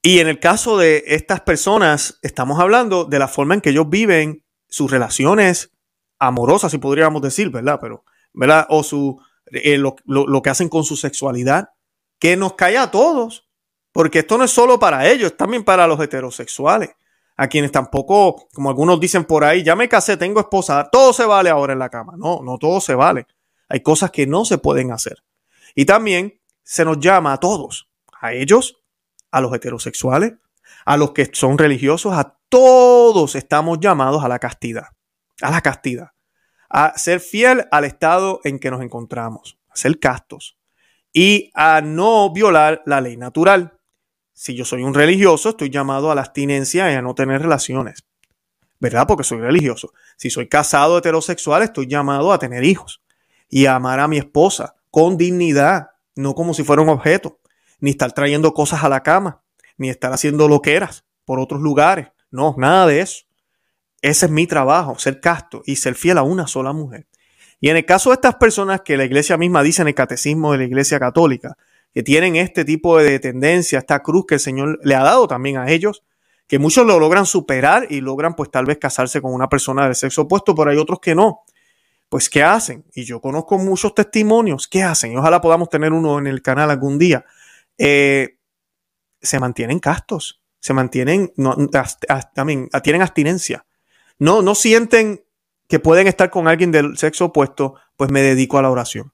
[0.00, 3.88] Y en el caso de estas personas, estamos hablando de la forma en que ellos
[3.88, 5.72] viven sus relaciones
[6.18, 7.78] amorosas, si podríamos decir, ¿verdad?
[7.80, 8.66] Pero, ¿verdad?
[8.70, 11.70] O su, eh, lo, lo, que hacen con su sexualidad,
[12.18, 13.48] que nos cae a todos,
[13.92, 16.90] porque esto no es solo para ellos, también para los heterosexuales
[17.36, 21.24] a quienes tampoco, como algunos dicen por ahí, ya me casé, tengo esposa, todo se
[21.24, 22.14] vale ahora en la cama.
[22.16, 23.26] No, no todo se vale.
[23.68, 25.22] Hay cosas que no se pueden hacer.
[25.74, 27.88] Y también se nos llama a todos,
[28.20, 28.82] a ellos,
[29.30, 30.34] a los heterosexuales,
[30.84, 34.88] a los que son religiosos, a todos estamos llamados a la castidad,
[35.40, 36.10] a la castidad,
[36.68, 40.58] a ser fiel al estado en que nos encontramos, a ser castos
[41.12, 43.78] y a no violar la ley natural.
[44.32, 48.04] Si yo soy un religioso, estoy llamado a la abstinencia y a no tener relaciones.
[48.80, 49.06] ¿Verdad?
[49.06, 49.92] Porque soy religioso.
[50.16, 53.02] Si soy casado heterosexual, estoy llamado a tener hijos
[53.48, 57.38] y a amar a mi esposa con dignidad, no como si fuera un objeto,
[57.78, 59.42] ni estar trayendo cosas a la cama,
[59.76, 62.08] ni estar haciendo loqueras por otros lugares.
[62.30, 63.24] No, nada de eso.
[64.00, 67.06] Ese es mi trabajo, ser casto y ser fiel a una sola mujer.
[67.60, 70.50] Y en el caso de estas personas que la iglesia misma dice en el catecismo
[70.50, 71.56] de la iglesia católica,
[71.92, 75.58] que tienen este tipo de tendencia, esta cruz que el Señor le ha dado también
[75.58, 76.02] a ellos,
[76.46, 79.94] que muchos lo logran superar y logran pues tal vez casarse con una persona del
[79.94, 81.42] sexo opuesto, pero hay otros que no.
[82.08, 82.84] Pues ¿qué hacen?
[82.94, 84.68] Y yo conozco muchos testimonios.
[84.68, 85.12] ¿Qué hacen?
[85.12, 87.24] Y ojalá podamos tener uno en el canal algún día.
[87.78, 88.36] Eh,
[89.22, 91.56] se mantienen castos, se mantienen, no,
[92.34, 93.64] también tienen abstinencia.
[94.18, 95.24] No, no sienten
[95.68, 99.12] que pueden estar con alguien del sexo opuesto, pues me dedico a la oración.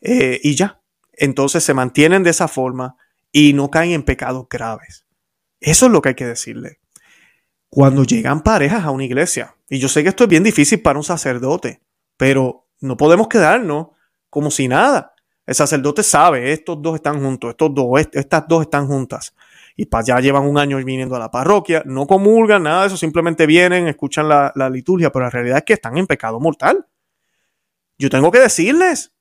[0.00, 0.80] Eh, y ya,
[1.16, 2.96] entonces se mantienen de esa forma
[3.32, 5.06] y no caen en pecados graves.
[5.60, 6.80] Eso es lo que hay que decirle.
[7.68, 10.98] Cuando llegan parejas a una iglesia, y yo sé que esto es bien difícil para
[10.98, 11.82] un sacerdote,
[12.16, 13.88] pero no podemos quedarnos
[14.30, 15.14] como si nada.
[15.44, 19.34] El sacerdote sabe, estos dos están juntos, estos dos, estas dos están juntas.
[19.76, 22.96] Y para allá llevan un año viniendo a la parroquia, no comulgan, nada de eso,
[22.96, 26.86] simplemente vienen, escuchan la, la liturgia, pero la realidad es que están en pecado mortal.
[27.98, 29.12] Yo tengo que decirles,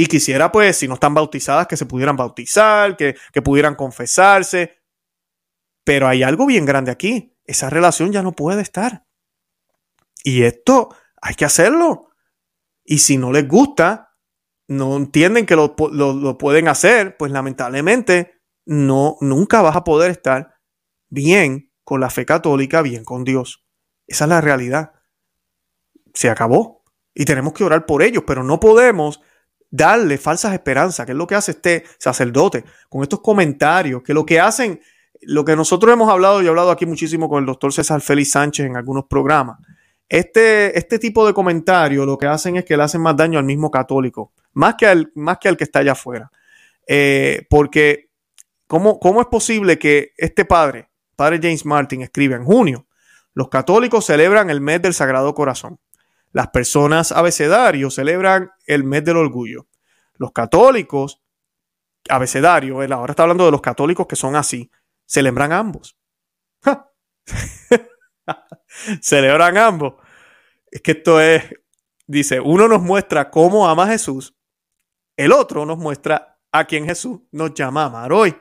[0.00, 4.78] y quisiera, pues, si no están bautizadas, que se pudieran bautizar, que, pudieran confesarse.
[5.84, 7.36] Pero hay algo bien grande aquí.
[7.44, 9.04] Esa relación ya no puede estar.
[10.24, 10.88] Y esto
[11.20, 12.12] hay que hacerlo.
[12.82, 14.16] Y si no les gusta,
[14.68, 20.54] no entienden que lo, lo, pueden hacer, pues lamentablemente no, nunca vas a poder estar
[21.10, 23.66] bien con la fe católica, bien con Dios.
[24.06, 24.92] Esa es la realidad.
[26.14, 26.84] Se acabó.
[27.14, 29.20] Y tenemos que orar por ellos, pero no podemos
[29.70, 34.26] darle falsas esperanzas, que es lo que hace este sacerdote con estos comentarios, que lo
[34.26, 34.80] que hacen,
[35.22, 38.32] lo que nosotros hemos hablado y he hablado aquí muchísimo con el doctor César Félix
[38.32, 39.58] Sánchez en algunos programas,
[40.08, 43.44] este, este tipo de comentarios lo que hacen es que le hacen más daño al
[43.44, 46.32] mismo católico, más que al, más que al que está allá afuera.
[46.86, 48.10] Eh, porque,
[48.66, 52.88] ¿cómo, ¿cómo es posible que este padre, padre James Martin, escribe en junio?
[53.34, 55.78] Los católicos celebran el mes del Sagrado Corazón.
[56.32, 59.66] Las personas abecedarios celebran el mes del orgullo.
[60.14, 61.20] Los católicos
[62.08, 64.70] abecedarios, ahora está hablando de los católicos que son así,
[65.06, 65.96] celebran ambos.
[69.00, 69.94] celebran ambos.
[70.70, 71.44] Es que esto es,
[72.06, 74.36] dice, uno nos muestra cómo ama a Jesús,
[75.16, 78.36] el otro nos muestra a quien Jesús nos llama a amar hoy.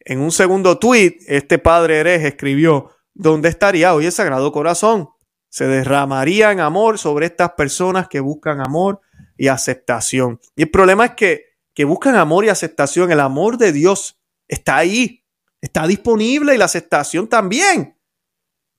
[0.00, 5.08] En un segundo tuit, este padre hereje escribió, ¿dónde estaría hoy el Sagrado Corazón?
[5.48, 9.00] Se derramaría en amor sobre estas personas que buscan amor
[9.36, 10.40] y aceptación.
[10.56, 13.10] Y el problema es que, que buscan amor y aceptación.
[13.10, 15.24] El amor de Dios está ahí,
[15.60, 17.96] está disponible y la aceptación también.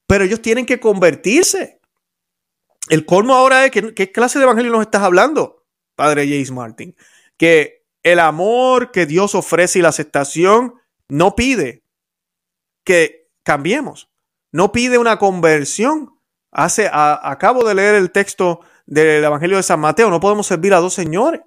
[0.08, 1.80] Pero ellos tienen que convertirse.
[2.90, 6.96] El colmo ahora es que, ¿qué clase de evangelio nos estás hablando, Padre James Martin?
[7.38, 10.76] Que el amor que Dios ofrece y la aceptación
[11.08, 11.84] no pide
[12.84, 14.10] que cambiemos,
[14.52, 16.19] no pide una conversión.
[16.52, 20.80] Hace, acabo de leer el texto del Evangelio de San Mateo, no podemos servir a
[20.80, 21.42] dos señores.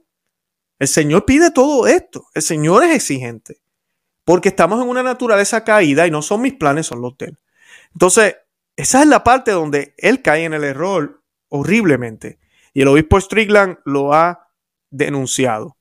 [0.78, 3.62] El Señor pide todo esto, el Señor es exigente,
[4.24, 7.38] porque estamos en una naturaleza caída y no son mis planes, son los de Él.
[7.92, 8.36] Entonces,
[8.76, 12.38] esa es la parte donde él cae en el error horriblemente.
[12.72, 14.48] Y el obispo Strickland lo ha
[14.90, 15.76] denunciado.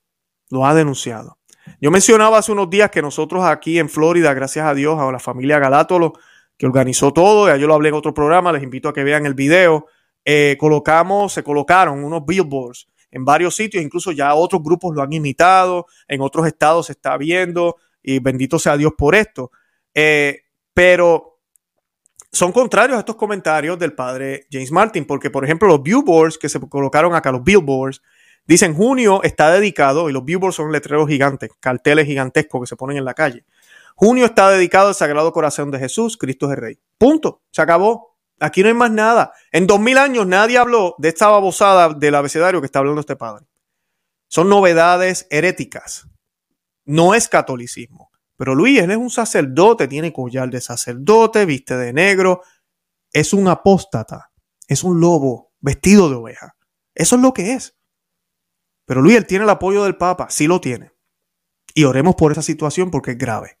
[0.50, 1.38] Lo ha denunciado.
[1.80, 5.18] Yo mencionaba hace unos días que nosotros aquí en Florida, gracias a Dios, a la
[5.18, 6.12] familia Galátolo,
[6.56, 9.26] que organizó todo, ya yo lo hablé en otro programa, les invito a que vean
[9.26, 9.86] el video,
[10.24, 15.12] eh, colocamos, se colocaron unos billboards en varios sitios, incluso ya otros grupos lo han
[15.12, 19.50] imitado, en otros estados se está viendo, y bendito sea Dios por esto.
[19.94, 20.40] Eh,
[20.72, 21.40] pero
[22.30, 26.48] son contrarios a estos comentarios del padre James Martin, porque por ejemplo los billboards que
[26.48, 28.00] se colocaron acá, los billboards,
[28.46, 32.96] dicen junio está dedicado, y los billboards son letreros gigantes, carteles gigantescos que se ponen
[32.96, 33.44] en la calle.
[33.94, 36.80] Junio está dedicado al Sagrado Corazón de Jesús, Cristo es el Rey.
[36.98, 38.16] Punto, se acabó.
[38.40, 39.32] Aquí no hay más nada.
[39.52, 43.16] En dos mil años nadie habló de esta babosada del abecedario que está hablando este
[43.16, 43.46] padre.
[44.28, 46.08] Son novedades heréticas.
[46.84, 48.10] No es catolicismo.
[48.36, 52.42] Pero Luis, él es un sacerdote, tiene collar de sacerdote, viste de negro.
[53.12, 54.32] Es un apóstata,
[54.66, 56.56] es un lobo vestido de oveja.
[56.94, 57.76] Eso es lo que es.
[58.84, 60.92] Pero Luis, él tiene el apoyo del Papa, sí lo tiene.
[61.74, 63.58] Y oremos por esa situación porque es grave.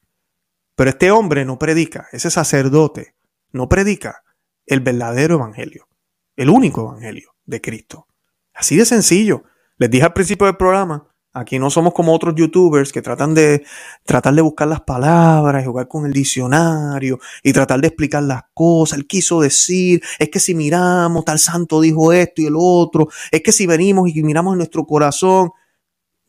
[0.74, 3.14] Pero este hombre no predica, ese sacerdote
[3.50, 4.22] no predica
[4.66, 5.88] el verdadero evangelio,
[6.36, 8.06] el único evangelio de Cristo.
[8.54, 9.44] Así de sencillo.
[9.78, 13.64] Les dije al principio del programa, Aquí no somos como otros youtubers que tratan de
[14.04, 18.98] tratar de buscar las palabras jugar con el diccionario y tratar de explicar las cosas.
[18.98, 23.40] Él quiso decir, es que si miramos, tal santo dijo esto y el otro, es
[23.42, 25.52] que si venimos y miramos en nuestro corazón,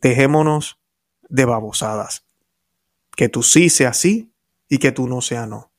[0.01, 0.79] dejémonos
[1.27, 2.25] de babosadas.
[3.13, 4.32] Que tú sí sea sí
[4.69, 5.71] y que tú no sea no.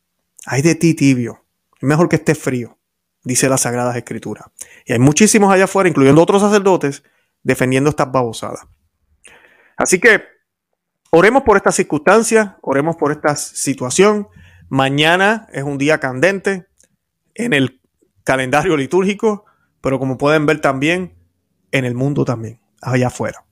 [0.47, 1.45] Hay de ti tibio.
[1.77, 2.79] Es mejor que estés frío,
[3.23, 4.47] dice las Sagradas Escrituras.
[4.87, 7.03] Y hay muchísimos allá afuera, incluyendo otros sacerdotes,
[7.43, 8.67] defendiendo estas babosadas.
[9.77, 10.23] Así que
[11.11, 14.29] oremos por esta circunstancia, oremos por esta situación.
[14.69, 16.67] Mañana es un día candente
[17.35, 17.81] en el
[18.23, 19.45] calendario litúrgico,
[19.81, 21.15] pero como pueden ver también
[21.73, 23.45] en el mundo también, allá afuera.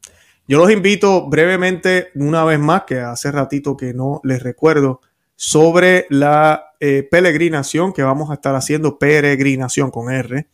[0.48, 5.00] Yo los invito brevemente, una vez más, que hace ratito que no les recuerdo,
[5.44, 10.46] sobre la eh, peregrinación que vamos a estar haciendo, peregrinación con R,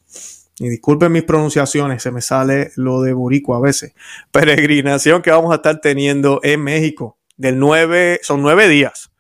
[0.59, 3.93] y disculpen mis pronunciaciones, se me sale lo de Burico a veces.
[4.33, 7.19] Peregrinación que vamos a estar teniendo en México.
[7.37, 9.13] Del 9, son nueve días.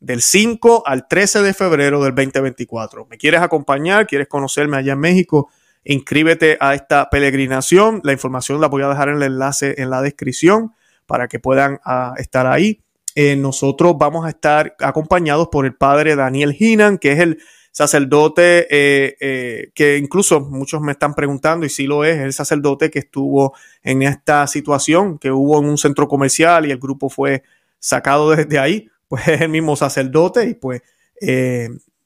[0.00, 3.06] Del 5 al 13 de febrero del 2024.
[3.08, 4.08] ¿Me quieres acompañar?
[4.08, 5.48] ¿Quieres conocerme allá en México?
[5.84, 8.00] Inscríbete a esta peregrinación.
[8.02, 10.72] La información la voy a dejar en el enlace en la descripción
[11.06, 12.83] para que puedan ah, estar ahí.
[13.14, 17.38] Eh, nosotros vamos a estar acompañados por el padre Daniel Hinan, que es el
[17.70, 22.90] sacerdote eh, eh, que incluso muchos me están preguntando, y sí lo es, el sacerdote
[22.90, 27.42] que estuvo en esta situación, que hubo en un centro comercial y el grupo fue
[27.78, 30.82] sacado desde ahí, pues es el mismo sacerdote y pues,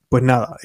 [0.08, 0.56] pues nada,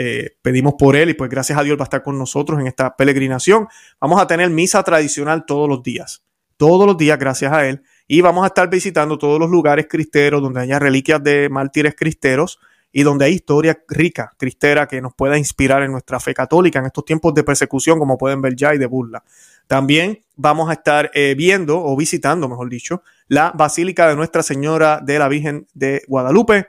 [0.41, 2.95] pedimos por él y pues gracias a Dios va a estar con nosotros en esta
[2.95, 3.67] peregrinación.
[3.99, 6.23] Vamos a tener misa tradicional todos los días,
[6.57, 7.83] todos los días gracias a él.
[8.07, 12.59] Y vamos a estar visitando todos los lugares cristeros donde haya reliquias de mártires cristeros
[12.91, 16.85] y donde hay historia rica, cristera, que nos pueda inspirar en nuestra fe católica en
[16.85, 19.23] estos tiempos de persecución, como pueden ver ya, y de burla.
[19.65, 25.01] También vamos a estar eh, viendo o visitando, mejor dicho, la Basílica de Nuestra Señora
[25.03, 26.67] de la Virgen de Guadalupe.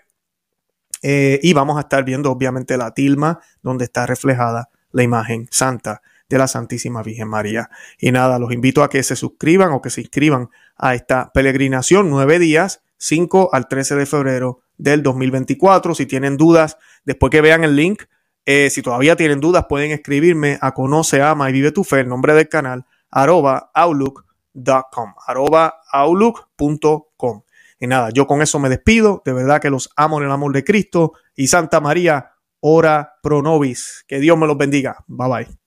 [1.03, 6.01] Eh, y vamos a estar viendo, obviamente, la tilma donde está reflejada la imagen santa
[6.29, 7.71] de la Santísima Virgen María.
[7.99, 12.11] Y nada, los invito a que se suscriban o que se inscriban a esta peregrinación,
[12.11, 15.95] nueve días, 5 al 13 de febrero del 2024.
[15.95, 18.05] Si tienen dudas, después que vean el link
[18.47, 22.09] Eh, si todavía tienen dudas, pueden escribirme a Conoce, Ama y Vive tu Fe, el
[22.09, 27.43] nombre del canal, arroba outlook.com, arroba outlook.com.
[27.81, 29.23] Y nada, yo con eso me despido.
[29.25, 31.13] De verdad que los amo en el amor de Cristo.
[31.35, 34.05] Y Santa María, ora pro nobis.
[34.07, 35.05] Que Dios me los bendiga.
[35.07, 35.64] Bye bye.